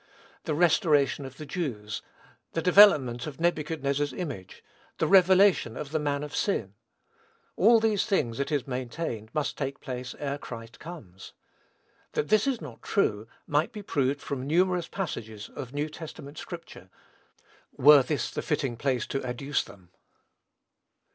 [0.45, 2.01] The restoration of the Jews,
[2.53, 4.63] the development of Nebuchadnezzar's image,
[4.97, 6.73] the revelation of the man of sin,
[7.55, 11.33] all these things, it is maintained, must take place ere Christ comes.
[12.13, 16.89] That this is not true, might be proved from numerous passages of New Testament scripture,
[17.71, 19.91] were this the fitting place to adduce them.